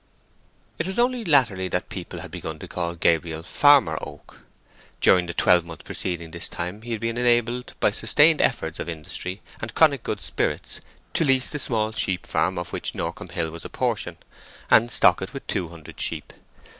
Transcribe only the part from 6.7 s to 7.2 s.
he had been